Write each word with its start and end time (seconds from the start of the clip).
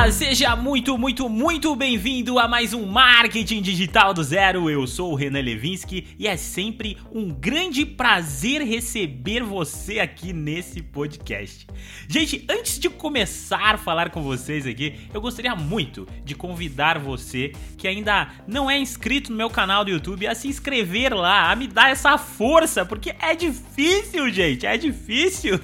Olá, 0.00 0.10
seja 0.10 0.56
muito, 0.56 0.96
muito, 0.96 1.28
muito 1.28 1.76
bem-vindo 1.76 2.38
a 2.38 2.48
mais 2.48 2.72
um 2.72 2.86
Marketing 2.86 3.60
Digital 3.60 4.14
do 4.14 4.24
Zero. 4.24 4.70
Eu 4.70 4.86
sou 4.86 5.12
o 5.12 5.14
Renan 5.14 5.42
Levinsky 5.42 6.16
e 6.18 6.26
é 6.26 6.38
sempre 6.38 6.96
um 7.12 7.28
grande 7.28 7.84
prazer 7.84 8.62
receber 8.62 9.42
você 9.42 10.00
aqui 10.00 10.32
nesse 10.32 10.80
podcast. 10.80 11.66
Gente, 12.08 12.46
antes 12.48 12.78
de 12.78 12.88
começar 12.88 13.74
a 13.74 13.78
falar 13.78 14.08
com 14.08 14.22
vocês 14.22 14.66
aqui, 14.66 14.94
eu 15.12 15.20
gostaria 15.20 15.54
muito 15.54 16.08
de 16.24 16.34
convidar 16.34 16.98
você 16.98 17.52
que 17.76 17.86
ainda 17.86 18.28
não 18.48 18.70
é 18.70 18.78
inscrito 18.78 19.30
no 19.30 19.36
meu 19.36 19.50
canal 19.50 19.84
do 19.84 19.90
YouTube 19.90 20.26
a 20.26 20.34
se 20.34 20.48
inscrever 20.48 21.14
lá, 21.14 21.52
a 21.52 21.56
me 21.56 21.66
dar 21.66 21.90
essa 21.90 22.16
força, 22.16 22.86
porque 22.86 23.14
é 23.20 23.34
difícil, 23.34 24.30
gente, 24.30 24.64
é 24.64 24.78
difícil. 24.78 25.60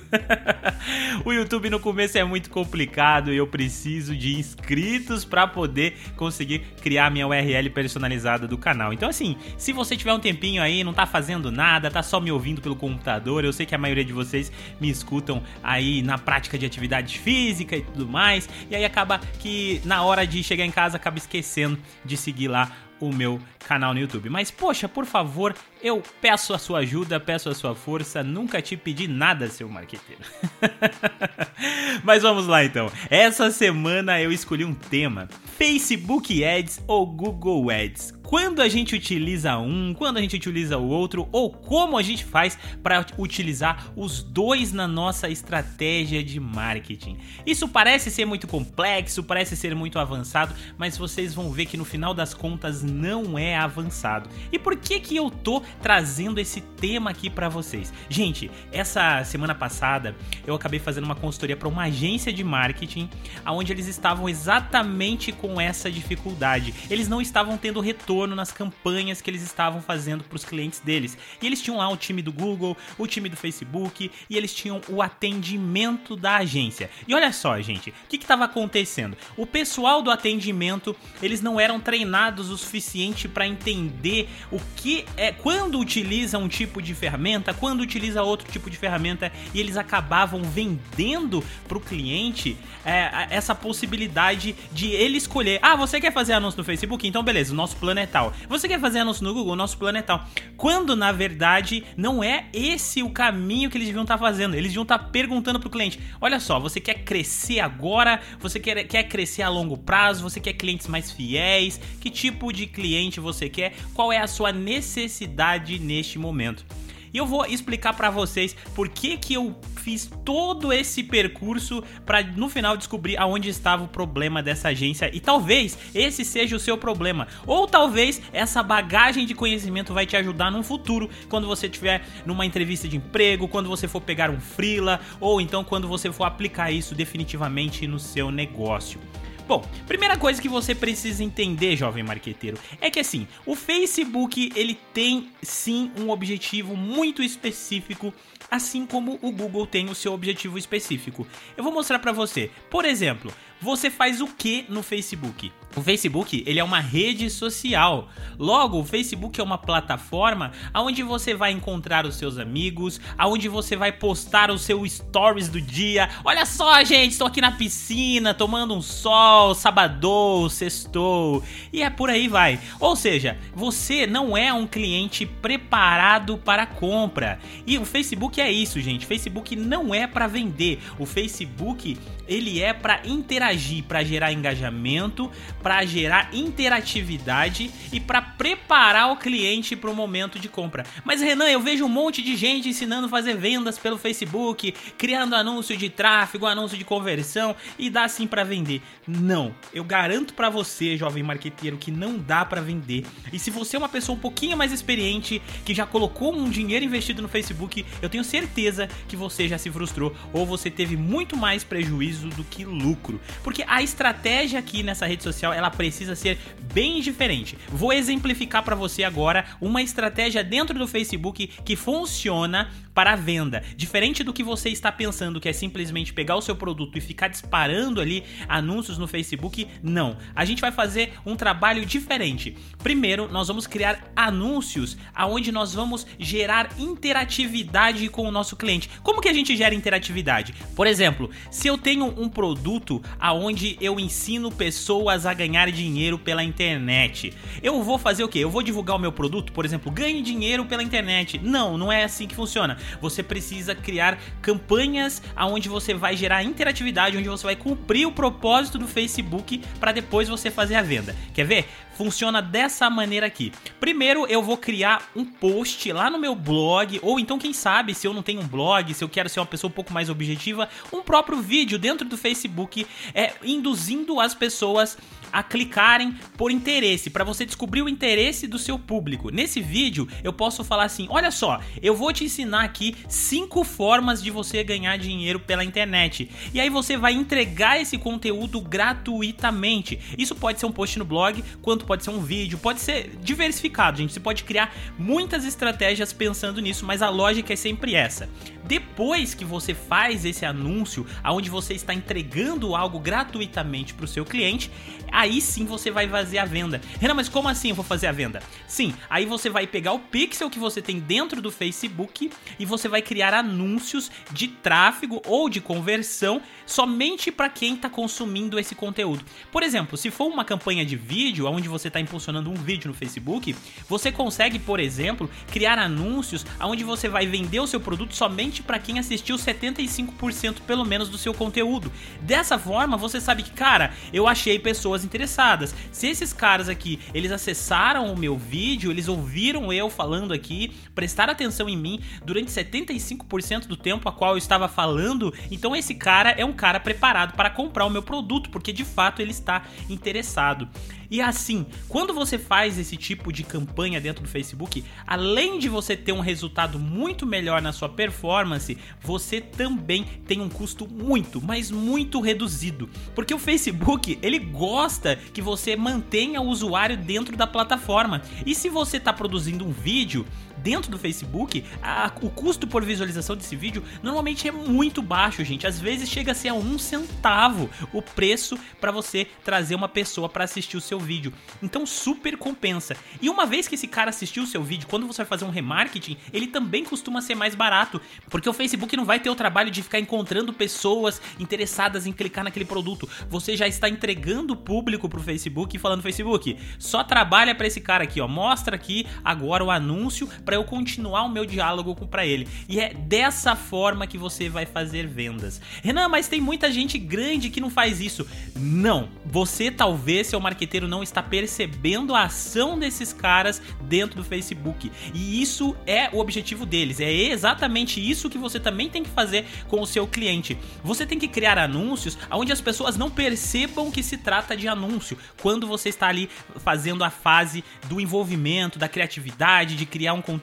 o 1.25 1.32
YouTube 1.32 1.71
no 1.71 1.80
começo 1.80 2.18
é 2.18 2.25
muito 2.25 2.50
complicado 2.50 3.32
e 3.32 3.39
eu 3.39 3.46
preciso 3.46 4.14
de 4.14 4.25
inscritos 4.35 5.25
para 5.25 5.46
poder 5.46 5.96
conseguir 6.16 6.61
criar 6.80 7.11
minha 7.11 7.26
URL 7.26 7.71
personalizada 7.71 8.46
do 8.46 8.57
canal. 8.58 8.93
Então 8.93 9.08
assim, 9.08 9.36
se 9.57 9.72
você 9.72 9.96
tiver 9.96 10.12
um 10.12 10.21
tempinho 10.21 10.62
aí, 10.62 10.82
não 10.82 10.93
tá 10.93 11.07
fazendo 11.07 11.50
nada, 11.50 11.90
tá 11.90 12.02
só 12.02 12.21
me 12.21 12.30
ouvindo 12.30 12.61
pelo 12.61 12.76
computador, 12.76 13.44
eu 13.44 13.52
sei 13.52 13.66
que 13.66 13.75
a 13.75 13.79
maioria 13.79 14.04
de 14.04 14.12
vocês 14.12 14.50
me 14.80 14.89
escutam 14.89 15.43
aí 15.62 16.02
na 16.02 16.18
prática 16.18 16.58
de 16.58 16.66
atividade 16.66 17.18
física 17.18 17.76
e 17.76 17.82
tudo 17.82 18.07
mais, 18.07 18.49
e 18.71 18.75
aí 18.75 18.85
acaba 18.85 19.18
que 19.39 19.80
na 19.85 20.02
hora 20.02 20.27
de 20.27 20.43
chegar 20.43 20.64
em 20.64 20.71
casa 20.71 20.96
acaba 20.96 21.18
esquecendo 21.18 21.79
de 22.04 22.16
seguir 22.16 22.49
lá 22.49 22.71
o 23.00 23.13
meu 23.13 23.40
canal 23.66 23.93
no 23.93 24.00
YouTube. 24.00 24.30
Mas 24.30 24.50
poxa, 24.50 24.88
por 24.88 25.04
favor, 25.04 25.54
eu 25.82 26.02
peço 26.21 26.54
a 26.54 26.58
sua 26.58 26.80
ajuda, 26.80 27.21
peço 27.21 27.49
a 27.49 27.54
sua 27.54 27.74
força, 27.74 28.22
nunca 28.22 28.63
te 28.63 28.77
pedi 28.77 29.07
nada, 29.07 29.49
seu 29.49 29.68
marqueteiro. 29.68 30.22
Mas 32.05 32.22
vamos 32.22 32.46
lá 32.46 32.64
então. 32.64 32.91
Essa 33.10 33.50
semana 33.50 34.20
eu 34.20 34.32
escolhi 34.32 34.64
um 34.64 34.74
tema: 34.74 35.28
Facebook 35.58 36.44
Ads 36.44 36.82
ou 36.86 37.06
Google 37.06 37.70
Ads 37.70 38.16
quando 38.27 38.60
a 38.60 38.69
gente 38.69 38.92
utiliza 38.92 39.56
um, 39.56 39.94
quando 39.94 40.16
a 40.16 40.20
gente 40.20 40.34
utiliza 40.34 40.77
o 40.77 40.88
outro, 40.88 41.28
ou 41.30 41.48
como 41.48 41.96
a 41.96 42.02
gente 42.02 42.24
faz 42.24 42.58
para 42.82 43.06
utilizar 43.16 43.92
os 43.94 44.20
dois 44.20 44.72
na 44.72 44.88
nossa 44.88 45.28
estratégia 45.28 46.24
de 46.24 46.41
marketing. 46.41 47.19
Isso 47.47 47.69
parece 47.69 48.10
ser 48.10 48.24
muito 48.24 48.48
complexo, 48.48 49.22
parece 49.22 49.56
ser 49.56 49.77
muito 49.77 49.97
avançado, 50.00 50.52
mas 50.77 50.98
vocês 50.98 51.34
vão 51.34 51.52
ver 51.52 51.66
que 51.66 51.77
no 51.77 51.84
final 51.84 52.12
das 52.12 52.34
contas 52.34 52.82
não 52.82 53.38
é 53.38 53.56
avançado. 53.56 54.28
E 54.50 54.58
por 54.58 54.77
que 54.77 54.98
que 54.98 55.14
eu 55.14 55.30
tô 55.30 55.62
trazendo 55.80 56.41
esse 56.41 56.60
tema 56.60 57.10
aqui 57.10 57.30
para 57.30 57.48
vocês? 57.48 57.92
Gente, 58.08 58.50
essa 58.72 59.22
semana 59.22 59.54
passada 59.54 60.16
eu 60.44 60.54
acabei 60.56 60.80
fazendo 60.80 61.04
uma 61.04 61.14
consultoria 61.14 61.56
para 61.56 61.69
uma 61.69 61.84
agência 61.84 62.32
de 62.32 62.42
marketing, 62.42 63.08
aonde 63.44 63.72
eles 63.72 63.86
estavam 63.86 64.28
exatamente 64.28 65.30
com 65.30 65.60
essa 65.60 65.88
dificuldade. 65.88 66.74
Eles 66.91 67.08
não 67.08 67.20
estavam 67.20 67.56
tendo 67.56 67.78
retorno 67.78 68.16
retorno 68.17 68.34
nas 68.34 68.50
campanhas 68.50 69.20
que 69.20 69.28
eles 69.28 69.42
estavam 69.42 69.83
fazendo 69.83 70.25
para 70.25 70.36
os 70.36 70.45
clientes 70.45 70.81
deles. 70.81 71.19
E 71.41 71.47
eles 71.47 71.61
tinham 71.61 71.77
lá 71.77 71.89
o 71.89 71.97
time 71.97 72.22
do 72.22 72.33
Google, 72.33 72.77
o 72.97 73.06
time 73.06 73.28
do 73.28 73.36
Facebook 73.36 74.11
e 74.31 74.36
eles 74.36 74.55
tinham 74.55 74.81
o 74.89 75.03
atendimento 75.03 76.17
da 76.17 76.37
agência. 76.37 76.91
E 77.06 77.14
olha 77.14 77.33
só, 77.33 77.61
gente, 77.61 77.91
o 77.91 78.09
que 78.09 78.17
estava 78.17 78.44
acontecendo? 78.44 79.17
O 79.37 79.47
pessoal 79.47 80.00
do 80.00 80.11
atendimento 80.11 80.97
eles 81.20 81.42
não 81.42 81.61
eram 81.61 81.78
treinados 81.78 82.50
o 82.50 82.56
suficiente 82.56 83.28
para 83.28 83.47
entender 83.47 84.28
o 84.50 84.59
que 84.77 85.05
é 85.17 85.31
quando 85.31 85.78
utiliza 85.78 86.39
um 86.39 86.48
tipo 86.48 86.81
de 86.81 86.94
ferramenta, 86.94 87.53
quando 87.53 87.81
utiliza 87.81 88.22
outro 88.22 88.50
tipo 88.50 88.70
de 88.70 88.78
ferramenta 88.78 89.31
e 89.53 89.61
eles 89.61 89.77
acabavam 89.77 90.42
vendendo 90.42 91.44
para 91.69 91.77
o 91.77 91.81
cliente 91.81 92.56
é, 92.84 93.28
essa 93.31 93.55
possibilidade 93.55 94.55
de 94.72 94.89
ele 94.89 95.19
escolher. 95.19 95.59
Ah, 95.61 95.77
você 95.77 96.00
quer 96.00 96.12
fazer 96.12 96.33
anúncio 96.33 96.59
no 96.59 96.64
Facebook? 96.64 97.06
Então 97.06 97.22
beleza, 97.22 97.53
o 97.53 97.56
nosso 97.56 97.77
plano 97.77 98.00
é 98.00 98.05
Você 98.48 98.69
quer 98.69 98.81
fazer 98.81 99.00
anúncio 99.00 99.25
no 99.25 99.34
Google? 99.34 99.56
Nosso 99.56 99.76
plano 99.76 99.98
é 99.98 100.03
tal. 100.03 100.25
Quando 100.56 100.97
na 100.97 101.12
verdade 101.12 101.84
não 101.97 102.22
é 102.22 102.47
esse 102.53 103.03
o 103.03 103.10
caminho 103.10 103.70
que 103.70 103.76
eles 103.76 103.88
deviam 103.88 104.03
estar 104.03 104.19
tá 104.19 104.25
fazendo. 104.25 104.54
Eles 104.54 104.69
deviam 104.69 104.82
estar 104.82 104.98
tá 104.98 105.04
perguntando 105.04 105.60
pro 105.60 105.70
cliente: 105.70 106.00
olha 106.20 106.41
só, 106.41 106.58
você 106.58 106.81
quer 106.81 107.04
crescer 107.04 107.60
agora? 107.60 108.20
Você 108.41 108.58
quer, 108.58 108.84
quer 108.84 109.04
crescer 109.04 109.42
a 109.42 109.48
longo 109.48 109.76
prazo? 109.76 110.22
Você 110.22 110.41
quer 110.41 110.54
clientes 110.54 110.86
mais 110.86 111.10
fiéis? 111.10 111.81
Que 112.00 112.10
tipo 112.10 112.53
de 112.53 112.66
cliente 112.66 113.20
você 113.20 113.48
quer? 113.48 113.75
Qual 113.94 114.12
é 114.12 114.19
a 114.19 114.26
sua 114.26 114.52
necessidade 114.52 115.78
neste 115.78 116.19
momento? 116.19 116.64
E 117.12 117.19
eu 117.19 117.27
vou 117.27 117.47
explicar 117.47 117.94
para 117.94 118.11
vocês 118.11 118.55
por 118.75 118.89
que 118.89 119.17
que 119.17 119.34
eu 119.34 119.55
fiz 119.77 120.11
todo 120.25 120.72
esse 120.72 121.03
percurso 121.03 121.83
para 122.05 122.22
no 122.22 122.49
final 122.49 122.77
descobrir 122.77 123.17
aonde 123.17 123.49
estava 123.49 123.84
o 123.84 123.89
problema 123.89 124.43
dessa 124.43 124.69
agência 124.69 125.09
e 125.15 125.21
talvez 125.21 125.78
esse 125.94 126.25
seja 126.25 126.56
o 126.56 126.59
seu 126.59 126.77
problema 126.77 127.28
ou 127.47 127.69
talvez 127.69 128.21
essa 128.33 128.65
bagagem 128.65 129.25
de 129.25 129.33
conhecimento 129.33 129.94
vai 129.94 130.05
te 130.05 130.17
ajudar 130.17 130.50
no 130.50 130.65
futuro 130.65 131.09
quando 131.28 131.47
você 131.47 131.67
estiver 131.67 132.05
numa 132.25 132.44
entrevista 132.44 132.89
de 132.89 132.97
emprego, 132.97 133.47
quando 133.47 133.69
você 133.69 133.87
for 133.87 134.00
pegar 134.00 134.28
um 134.28 134.41
freela 134.41 135.00
ou 135.21 135.41
então 135.41 135.62
quando 135.62 135.87
você 135.87 136.11
for 136.11 136.25
aplicar 136.25 136.73
isso 136.73 136.94
definitivamente 136.94 137.87
no 137.87 138.00
seu 138.00 138.31
negócio. 138.31 138.99
Bom, 139.46 139.64
primeira 139.86 140.16
coisa 140.16 140.42
que 140.42 140.48
você 140.48 140.74
precisa 140.74 141.22
entender, 141.22 141.76
jovem 141.76 142.02
marqueteiro, 142.02 142.58
é 142.80 142.90
que 142.90 142.98
assim, 142.98 143.28
o 143.46 143.54
Facebook 143.54 144.50
ele 144.56 144.76
tem 144.92 145.28
sim 145.40 145.92
um 145.96 146.10
objetivo 146.10 146.76
muito 146.76 147.22
específico, 147.22 148.12
assim 148.50 148.84
como 148.84 149.20
o 149.22 149.30
Google 149.30 149.64
tem 149.64 149.88
o 149.88 149.94
seu 149.94 150.12
objetivo 150.12 150.58
específico. 150.58 151.24
Eu 151.56 151.62
vou 151.62 151.72
mostrar 151.72 152.00
para 152.00 152.10
você. 152.10 152.50
Por 152.68 152.84
exemplo, 152.84 153.32
você 153.61 153.91
faz 153.91 154.21
o 154.21 154.27
que 154.27 154.65
no 154.69 154.83
Facebook? 154.83 155.53
O 155.77 155.83
Facebook, 155.83 156.43
ele 156.47 156.59
é 156.59 156.65
uma 156.65 156.81
rede 156.81 157.28
social. 157.28 158.09
Logo, 158.39 158.81
o 158.81 158.84
Facebook 158.84 159.39
é 159.39 159.44
uma 159.44 159.59
plataforma 159.59 160.50
onde 160.75 161.03
você 161.03 161.34
vai 161.34 161.53
encontrar 161.53 162.06
os 162.06 162.17
seus 162.17 162.39
amigos, 162.39 162.99
aonde 163.19 163.47
você 163.47 163.77
vai 163.77 163.93
postar 163.93 164.50
o 164.50 164.59
seu 164.59 164.89
stories 164.89 165.50
do 165.50 165.61
dia. 165.61 166.09
Olha 166.25 166.47
só, 166.47 166.83
gente, 166.83 167.12
estou 167.12 167.27
aqui 167.27 167.43
na 167.43 167.53
piscina, 167.53 168.33
tomando 168.33 168.75
um 168.75 168.81
sol, 168.81 169.55
sabadou, 169.55 170.49
sextou, 170.49 171.43
e 171.71 171.83
é 171.83 171.91
por 171.91 172.09
aí 172.09 172.27
vai. 172.27 172.59
Ou 172.81 172.97
seja, 172.97 173.37
você 173.55 174.06
não 174.06 174.34
é 174.34 174.50
um 174.50 174.67
cliente 174.67 175.27
preparado 175.27 176.38
para 176.38 176.65
compra. 176.65 177.38
E 177.67 177.77
o 177.77 177.84
Facebook 177.84 178.41
é 178.41 178.50
isso, 178.50 178.81
gente. 178.81 179.05
O 179.05 179.09
Facebook 179.09 179.55
não 179.55 179.94
é 179.94 180.06
para 180.06 180.27
vender. 180.27 180.81
O 180.99 181.05
Facebook, 181.05 181.99
ele 182.27 182.62
é 182.62 182.73
para 182.73 183.06
interagir, 183.06 183.45
para 183.86 184.02
gerar 184.02 184.32
engajamento, 184.32 185.30
para 185.62 185.84
gerar 185.84 186.30
interatividade 186.32 187.70
e 187.92 188.00
para 188.00 188.20
preparar 188.20 189.12
o 189.12 189.16
cliente 189.16 189.76
para 189.76 189.90
o 189.90 189.94
momento 189.94 190.38
de 190.38 190.48
compra. 190.48 190.84
Mas 191.04 191.20
Renan, 191.20 191.48
eu 191.48 191.60
vejo 191.60 191.84
um 191.84 191.88
monte 191.88 192.22
de 192.22 192.36
gente 192.36 192.68
ensinando 192.68 193.06
a 193.06 193.10
fazer 193.10 193.36
vendas 193.36 193.78
pelo 193.78 193.98
Facebook, 193.98 194.72
criando 194.96 195.34
anúncio 195.34 195.76
de 195.76 195.88
tráfego, 195.88 196.46
anúncio 196.46 196.76
de 196.76 196.84
conversão 196.84 197.54
e 197.78 197.90
dá 197.90 198.08
sim 198.08 198.26
para 198.26 198.44
vender. 198.44 198.82
Não, 199.06 199.54
eu 199.72 199.84
garanto 199.84 200.34
para 200.34 200.50
você, 200.50 200.96
jovem 200.96 201.22
marqueteiro, 201.22 201.76
que 201.76 201.90
não 201.90 202.18
dá 202.18 202.44
para 202.44 202.60
vender. 202.60 203.04
E 203.32 203.38
se 203.38 203.50
você 203.50 203.76
é 203.76 203.78
uma 203.78 203.88
pessoa 203.88 204.16
um 204.16 204.20
pouquinho 204.20 204.56
mais 204.56 204.72
experiente, 204.72 205.40
que 205.64 205.74
já 205.74 205.86
colocou 205.86 206.34
um 206.34 206.48
dinheiro 206.48 206.84
investido 206.84 207.22
no 207.22 207.28
Facebook, 207.28 207.84
eu 208.00 208.08
tenho 208.08 208.24
certeza 208.24 208.88
que 209.08 209.16
você 209.16 209.48
já 209.48 209.58
se 209.58 209.70
frustrou 209.70 210.14
ou 210.32 210.46
você 210.46 210.70
teve 210.70 210.96
muito 210.96 211.36
mais 211.36 211.64
prejuízo 211.64 212.28
do 212.28 212.44
que 212.44 212.64
lucro. 212.64 213.20
Porque 213.42 213.64
a 213.66 213.82
estratégia 213.82 214.58
aqui 214.58 214.82
nessa 214.82 215.06
rede 215.06 215.22
social 215.22 215.52
ela 215.52 215.70
precisa 215.70 216.14
ser 216.14 216.38
bem 216.72 217.00
diferente. 217.00 217.56
Vou 217.69 217.92
exemplificar 217.92 218.62
para 218.62 218.74
você 218.74 219.04
agora 219.04 219.44
uma 219.60 219.82
estratégia 219.82 220.42
dentro 220.42 220.78
do 220.78 220.86
Facebook 220.86 221.46
que 221.46 221.76
funciona 221.76 222.70
para 222.96 223.12
a 223.12 223.16
venda. 223.16 223.62
Diferente 223.76 224.24
do 224.24 224.32
que 224.32 224.42
você 224.42 224.70
está 224.70 224.90
pensando, 224.90 225.38
que 225.38 225.50
é 225.50 225.52
simplesmente 225.52 226.14
pegar 226.14 226.34
o 226.34 226.40
seu 226.40 226.56
produto 226.56 226.96
e 226.96 227.00
ficar 227.02 227.28
disparando 227.28 228.00
ali 228.00 228.25
anúncios 228.48 228.96
no 228.96 229.06
Facebook, 229.06 229.69
não. 229.82 230.16
A 230.34 230.46
gente 230.46 230.62
vai 230.62 230.72
fazer 230.72 231.12
um 231.26 231.37
trabalho 231.37 231.84
diferente. 231.84 232.56
Primeiro, 232.82 233.31
nós 233.31 233.48
vamos 233.48 233.66
criar 233.66 234.10
anúncios 234.16 234.96
aonde 235.14 235.52
nós 235.52 235.75
vamos 235.75 236.06
gerar 236.19 236.70
interatividade 236.78 238.08
com 238.08 238.26
o 238.26 238.31
nosso 238.31 238.56
cliente. 238.56 238.88
Como 239.02 239.20
que 239.20 239.28
a 239.28 239.34
gente 239.34 239.54
gera 239.54 239.75
interatividade? 239.75 240.54
Por 240.75 240.87
exemplo, 240.87 241.31
se 241.50 241.69
eu 241.69 241.76
tenho 241.76 242.06
um 242.19 242.31
produto 242.31 243.02
aonde 243.20 243.76
eu 243.78 244.00
ensino 244.00 244.50
pessoas 244.50 245.26
a 245.26 245.34
ganhar 245.34 245.70
dinheiro 245.70 246.19
pela 246.19 246.42
internet. 246.42 247.34
Eu 247.62 247.82
vou 247.82 247.99
fazer 247.99 248.25
o 248.25 248.28
quê? 248.28 248.38
Eu 248.38 248.49
vou 248.49 248.62
divulgar 248.62 248.96
o 248.96 248.99
meu 248.99 249.12
produto, 249.12 249.52
por 249.52 249.66
exemplo, 249.66 249.92
ganhe 249.92 250.22
dinheiro 250.22 250.64
pela 250.64 250.82
internet. 250.82 251.38
Não, 251.42 251.76
não 251.76 251.92
é 251.92 252.04
assim 252.04 252.26
que 252.26 252.34
funciona. 252.34 252.78
Você 253.00 253.23
precisa 253.23 253.75
criar 253.75 254.19
campanhas 254.41 255.23
aonde 255.35 255.69
você 255.69 255.94
vai 255.94 256.17
gerar 256.17 256.43
interatividade, 256.43 257.17
onde 257.17 257.29
você 257.29 257.44
vai 257.44 257.56
cumprir 257.56 258.06
o 258.06 258.12
propósito 258.12 258.79
do 258.79 258.87
Facebook 258.87 259.62
para 259.81 259.93
depois 259.93 260.29
você 260.29 260.50
fazer 260.50 260.75
a 260.75 260.83
venda. 260.83 261.15
Quer 261.35 261.44
ver? 261.44 261.69
Funciona 261.96 262.43
dessa 262.43 262.88
maneira 262.90 263.26
aqui. 263.26 263.52
Primeiro 263.81 264.26
eu 264.26 264.43
vou 264.43 264.56
criar 264.56 265.10
um 265.16 265.25
post 265.25 265.90
lá 265.93 266.10
no 266.10 266.19
meu 266.19 266.34
blog, 266.34 267.00
ou 267.02 267.19
então 267.19 267.38
quem 267.38 267.52
sabe, 267.52 267.94
se 267.94 268.06
eu 268.06 268.12
não 268.12 268.22
tenho 268.22 268.40
um 268.40 268.46
blog, 268.46 268.93
se 268.93 269.02
eu 269.02 269.08
quero 269.08 269.28
ser 269.28 269.40
uma 269.40 269.46
pessoa 269.46 269.70
um 269.70 269.75
pouco 269.75 269.93
mais 269.93 270.08
objetiva, 270.08 270.69
um 270.93 271.02
próprio 271.02 271.40
vídeo 271.40 271.78
dentro 271.78 272.06
do 272.06 272.16
Facebook, 272.16 272.87
é, 273.14 273.32
induzindo 273.43 274.20
as 274.20 274.34
pessoas 274.34 274.96
a 275.32 275.43
clicarem 275.43 276.14
por 276.37 276.50
interesse, 276.50 277.10
para 277.10 277.25
você 277.25 277.44
descobrir 277.44 277.82
o 277.82 277.88
interesse 277.88 278.46
do 278.46 278.58
seu 278.58 278.78
público. 278.78 279.31
Nesse 279.31 279.60
vídeo 279.60 280.08
eu 280.22 280.32
posso 280.32 280.64
falar 280.64 280.84
assim: 280.84 281.06
olha 281.10 281.31
só, 281.31 281.60
eu 281.82 281.94
vou 281.94 282.12
te 282.12 282.25
ensinar 282.25 282.64
aqui 282.64 282.96
cinco 283.08 283.64
formas 283.64 284.22
de 284.22 284.31
você 284.31 284.62
ganhar 284.62 284.96
dinheiro 284.96 285.40
pela 285.40 285.64
internet. 285.64 286.31
E 286.52 286.60
aí 286.60 286.70
você 286.70 286.96
vai 286.96 287.12
entregar 287.12 287.81
esse 287.81 287.99
conteúdo 287.99 288.60
gratuitamente. 288.60 289.99
Isso 290.16 290.34
pode 290.34 290.60
ser 290.60 290.66
um 290.66 290.72
post 290.72 290.99
no 290.99 291.04
blog, 291.04 291.42
quanto 291.62 291.86
pode 291.87 292.05
ser 292.05 292.11
um 292.11 292.21
vídeo, 292.21 292.59
pode 292.59 292.81
ser 292.81 293.17
diversificado, 293.23 293.99
gente. 293.99 294.12
Você 294.12 294.21
pode 294.21 294.44
criar 294.44 294.75
muitas 294.99 295.44
estratégias 295.44 296.12
pensando 296.12 296.61
nisso, 296.61 296.85
mas 296.85 297.03
a 297.03 297.09
lógica 297.09 297.53
é 297.53 297.56
sempre 297.56 297.94
essa. 297.94 298.29
Depois 298.65 299.33
que 299.33 299.44
você 299.44 299.73
faz 299.75 300.25
esse 300.25 300.44
anúncio, 300.44 301.06
aonde 301.23 301.49
você 301.49 301.73
está 301.75 301.94
entregando 301.94 302.75
algo 302.75 302.99
gratuitamente 302.99 303.94
para 303.94 304.05
o 304.05 304.09
seu 304.09 304.25
cliente, 304.25 304.71
aí 305.12 305.41
sim 305.41 305.65
você 305.65 305.91
vai 305.91 306.09
fazer 306.09 306.38
a 306.38 306.44
venda. 306.44 306.81
Renan, 307.00 307.15
mas 307.15 307.29
como 307.29 307.49
assim 307.49 307.71
eu 307.71 307.77
vou 307.77 307.85
fazer 307.85 308.09
a 308.09 308.12
venda? 308.12 308.43
Sim, 308.67 308.93
aí 309.09 309.25
você 309.25 309.49
vai 309.49 309.67
pegar 309.67 309.93
o 309.93 310.00
pixel 310.00 310.50
que 310.50 310.59
você 310.59 310.83
tem 310.83 310.99
dentro 310.99 311.41
do 311.41 311.50
Facebook 311.50 312.31
e 312.59 312.65
você 312.65 312.88
vai 312.88 313.00
criar 313.00 313.33
anúncios 313.33 314.11
de 314.33 314.49
tráfego 314.49 315.23
ou 315.27 315.49
de 315.49 315.61
conversão 315.61 316.43
somente 316.65 317.31
para 317.31 317.49
quem 317.49 317.75
está 317.75 317.88
consumindo 317.88 318.59
esse 318.59 318.75
conteúdo. 318.75 319.25
Por 319.53 319.62
exemplo, 319.62 319.97
se 319.97 320.11
for 320.11 320.27
uma 320.27 320.44
campanha 320.44 320.85
de 320.85 320.97
vídeo, 320.97 321.47
onde 321.47 321.69
você 321.69 321.75
está 321.84 322.00
impulsionando 322.00 322.50
um 322.50 322.55
vídeo 322.55 322.88
no 322.88 322.94
Facebook, 322.94 323.55
você 323.88 324.11
consegue, 324.11 324.58
por 324.58 324.81
exemplo, 324.81 325.31
criar 325.50 325.78
anúncios 325.78 326.44
onde 326.61 326.84
você 326.84 327.08
vai 327.08 327.26
vender 327.26 327.61
o 327.61 327.67
seu 327.67 327.81
produto 327.81 328.14
somente 328.14 328.62
para 328.62 328.78
quem 328.78 328.99
assistiu 328.99 329.37
75% 329.37 330.61
pelo 330.67 330.84
menos 330.84 331.08
do 331.08 331.19
seu 331.19 331.34
conteúdo. 331.34 331.93
Dessa 332.20 332.58
forma, 332.58 332.96
você 332.96 333.20
sabe 333.20 333.43
que, 333.43 333.50
cara, 333.50 333.93
eu 334.12 334.26
achei 334.26 334.58
pessoas 334.58 335.05
interessadas. 335.05 335.75
Se 335.93 336.06
esses 336.06 336.32
caras 336.32 336.69
aqui, 336.69 336.99
eles 337.12 337.31
acessaram 337.31 338.12
o 338.12 338.19
meu 338.19 338.37
vídeo, 338.37 338.90
eles 338.90 339.08
ouviram 339.08 339.73
eu 339.73 339.90
falando 339.90 340.32
aqui, 340.32 340.73
prestaram 340.94 341.32
atenção 341.32 341.69
em 341.69 341.76
mim 341.76 342.00
durante 342.25 342.50
75% 342.50 343.67
do 343.67 343.76
tempo 343.76 344.08
a 344.08 344.12
qual 344.12 344.32
eu 344.32 344.38
estava 344.38 344.69
falando, 344.69 345.32
então 345.50 345.75
esse 345.75 345.94
cara 345.94 346.31
é 346.31 346.44
um 346.44 346.52
cara 346.52 346.81
preparado 346.81 347.34
para 347.34 347.50
comprar 347.50 347.84
o 347.84 347.90
meu 347.90 348.02
produto, 348.02 348.50
porque 348.50 348.73
de 348.73 348.84
fato 348.84 349.20
ele 349.20 349.31
está 349.31 349.64
interessado. 349.88 350.69
E 351.11 351.20
assim, 351.20 351.65
quando 351.88 352.12
você 352.12 352.38
faz 352.38 352.78
esse 352.78 352.96
tipo 352.96 353.32
de 353.32 353.42
campanha 353.42 354.00
dentro 354.00 354.22
do 354.22 354.28
Facebook, 354.28 354.84
além 355.06 355.58
de 355.58 355.68
você 355.68 355.96
ter 355.96 356.12
um 356.12 356.20
resultado 356.20 356.78
muito 356.78 357.26
melhor 357.26 357.62
na 357.62 357.72
sua 357.72 357.88
performance, 357.88 358.76
você 359.02 359.40
também 359.40 360.04
tem 360.26 360.40
um 360.40 360.48
custo 360.48 360.88
muito, 360.88 361.40
mas 361.40 361.70
muito 361.70 362.20
reduzido. 362.20 362.88
Porque 363.14 363.34
o 363.34 363.38
Facebook, 363.38 364.18
ele 364.22 364.38
gosta 364.38 365.16
que 365.16 365.42
você 365.42 365.76
mantenha 365.76 366.40
o 366.40 366.48
usuário 366.48 366.96
dentro 366.96 367.36
da 367.36 367.46
plataforma. 367.46 368.22
E 368.44 368.54
se 368.54 368.68
você 368.68 368.96
está 368.96 369.12
produzindo 369.12 369.64
um 369.64 369.70
vídeo, 369.70 370.26
dentro 370.66 370.90
do 370.90 370.98
Facebook, 370.98 371.64
a, 371.80 372.10
o 372.20 372.28
custo 372.28 372.66
por 372.66 372.84
visualização 372.84 373.36
desse 373.36 373.54
vídeo 373.54 373.84
normalmente 374.02 374.48
é 374.48 374.50
muito 374.50 375.00
baixo, 375.00 375.44
gente. 375.44 375.64
Às 375.64 375.78
vezes 375.78 376.08
chega 376.08 376.32
a 376.32 376.34
ser 376.34 376.48
a 376.48 376.54
um 376.54 376.76
centavo 376.76 377.70
o 377.92 378.02
preço 378.02 378.58
para 378.80 378.90
você 378.90 379.28
trazer 379.44 379.76
uma 379.76 379.88
pessoa 379.88 380.28
para 380.28 380.42
assistir 380.42 380.76
o 380.76 380.80
seu 380.80 380.98
vídeo. 380.98 381.32
Então 381.62 381.86
super 381.86 382.36
compensa. 382.36 382.96
E 383.22 383.30
uma 383.30 383.46
vez 383.46 383.68
que 383.68 383.76
esse 383.76 383.86
cara 383.86 384.10
assistiu 384.10 384.42
o 384.42 384.46
seu 384.46 384.60
vídeo, 384.60 384.88
quando 384.88 385.06
você 385.06 385.18
vai 385.18 385.26
fazer 385.26 385.44
um 385.44 385.50
remarketing, 385.50 386.16
ele 386.32 386.48
também 386.48 386.82
costuma 386.84 387.22
ser 387.22 387.36
mais 387.36 387.54
barato, 387.54 388.00
porque 388.28 388.48
o 388.48 388.52
Facebook 388.52 388.96
não 388.96 389.04
vai 389.04 389.20
ter 389.20 389.30
o 389.30 389.36
trabalho 389.36 389.70
de 389.70 389.84
ficar 389.84 390.00
encontrando 390.00 390.52
pessoas 390.52 391.22
interessadas 391.38 392.08
em 392.08 392.12
clicar 392.12 392.42
naquele 392.42 392.64
produto. 392.64 393.08
Você 393.30 393.56
já 393.56 393.68
está 393.68 393.88
entregando 393.88 394.54
o 394.54 394.56
público 394.56 395.08
pro 395.08 395.22
Facebook 395.22 395.76
e 395.76 395.78
falando 395.78 396.02
Facebook, 396.02 396.58
só 396.76 397.04
trabalha 397.04 397.54
para 397.54 397.68
esse 397.68 397.80
cara 397.80 398.02
aqui, 398.02 398.20
ó, 398.20 398.26
mostra 398.26 398.74
aqui 398.74 399.06
agora 399.22 399.62
o 399.62 399.70
anúncio 399.70 400.26
para 400.44 400.56
eu 400.56 400.64
continuar 400.64 401.23
o 401.23 401.29
meu 401.29 401.44
diálogo 401.44 401.94
com 401.94 402.06
para 402.06 402.26
ele. 402.26 402.49
E 402.69 402.81
é 402.81 402.94
dessa 402.94 403.55
forma 403.55 404.06
que 404.06 404.19
você 404.19 404.49
vai 404.49 404.64
fazer 404.64 405.06
vendas. 405.06 405.61
Renan, 405.82 406.08
mas 406.08 406.29
tem 406.29 406.41
muita 406.41 406.70
gente 406.73 406.99
grande 406.99 407.50
que 407.50 407.61
não 407.61 407.70
faz 407.70 408.00
isso. 408.00 408.26
Não, 408.55 409.08
você 409.25 409.70
talvez 409.70 410.29
seu 410.29 410.41
marqueteiro 410.41 410.88
não 410.88 411.03
está 411.03 411.23
percebendo 411.23 412.14
a 412.14 412.25
ação 412.25 412.79
desses 412.79 413.12
caras 413.12 413.61
dentro 413.82 414.17
do 414.17 414.25
Facebook. 414.25 414.91
E 415.14 415.43
isso 415.43 415.76
é 415.87 416.08
o 416.12 416.19
objetivo 416.19 416.64
deles. 416.64 417.00
É 417.00 417.12
exatamente 417.12 418.00
isso 418.00 418.31
que 418.31 418.38
você 418.38 418.59
também 418.59 418.88
tem 418.88 419.02
que 419.02 419.11
fazer 419.11 419.44
com 419.69 419.81
o 419.81 419.87
seu 419.87 420.06
cliente. 420.06 420.56
Você 420.82 421.05
tem 421.05 421.19
que 421.19 421.29
criar 421.29 421.59
anúncios 421.59 422.17
onde 422.31 422.52
as 422.52 422.61
pessoas 422.61 422.97
não 422.97 423.11
percebam 423.11 423.91
que 423.91 424.02
se 424.02 424.17
trata 424.17 424.56
de 424.56 424.69
anúncio. 424.69 425.19
Quando 425.41 425.67
você 425.67 425.88
está 425.88 426.09
ali 426.09 426.31
fazendo 426.56 427.05
a 427.05 427.11
fase 427.11 427.64
do 427.88 428.00
envolvimento, 428.00 428.79
da 428.79 428.88
criatividade, 428.88 429.76
de 429.76 429.85
criar 429.87 430.14
um 430.14 430.23
conteúdo 430.23 430.36